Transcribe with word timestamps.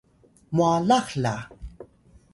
mwalax 0.55 1.07
la! 1.23 1.35